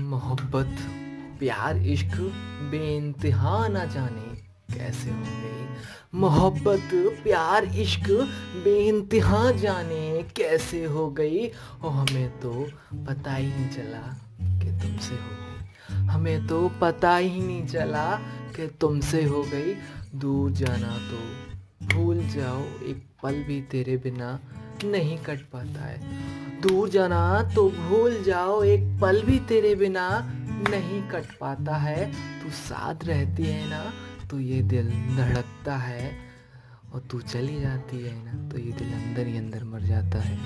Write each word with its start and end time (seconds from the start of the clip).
मोहब्बत, 0.00 0.76
प्यार, 1.38 1.76
इश्क, 1.76 2.16
बेइंतहा 2.70 3.68
ना 3.68 3.84
जाने 3.84 4.36
कैसे 4.74 5.10
हो 5.10 5.16
गई 5.16 5.58
मोहब्बत, 6.14 6.90
प्यार, 6.94 7.64
इश्क, 7.64 8.10
बेइंतहा 8.64 9.50
जाने 9.50 10.22
कैसे 10.36 10.84
हो 10.84 11.10
गई? 11.10 11.46
और 11.82 11.90
हमें 11.90 12.40
तो 12.40 12.70
पता 12.94 13.34
ही 13.34 13.46
नहीं 13.46 13.68
चला 13.68 14.16
कि 14.42 14.70
तुमसे 14.70 15.14
हो 15.14 15.30
गई। 15.30 15.48
हमें 15.94 16.46
तो 16.46 16.68
पता 16.68 17.16
ही 17.16 17.40
नहीं 17.40 17.66
चला 17.66 18.16
कि 18.56 18.66
तुमसे 18.80 19.24
हो 19.24 19.42
गई। 19.42 19.74
दूर 20.14 20.50
जाना 20.50 20.98
तो 20.98 21.48
भूल 21.94 22.28
जाओ, 22.28 22.62
एक 22.62 23.06
पल 23.22 23.42
भी 23.42 23.62
तेरे 23.62 23.96
बिना 23.96 24.40
नहीं 24.84 25.18
कट 25.18 25.38
पाता 25.40 25.84
है। 25.84 26.00
दूर 26.62 26.88
जाना 26.88 27.42
तो 27.54 27.68
भूल 27.70 28.22
जाओ, 28.22 28.62
एक 28.62 29.00
पल 29.00 29.22
भी 29.22 29.38
तेरे 29.48 29.74
बिना 29.74 30.08
नहीं 30.70 31.02
कट 31.02 31.36
पाता 31.40 31.76
है। 31.76 32.06
तू 32.42 32.50
साथ 32.50 33.04
रहती 33.04 33.42
है 33.42 33.68
ना 33.70 33.82
तो 34.30 34.38
ये 34.40 34.62
दिल 34.62 34.88
धड़कता 35.16 35.76
है। 35.76 36.10
और 36.94 37.00
तू 37.00 37.20
चली 37.20 37.60
जाती 37.60 37.96
है 38.02 38.14
ना 38.24 38.48
तो 38.48 38.58
ये 38.58 38.72
दिल 38.72 38.92
अंदर 38.92 39.26
ही 39.26 39.36
अंदर 39.38 39.64
मर 39.64 39.80
जाता 39.80 40.18
है। 40.18 40.36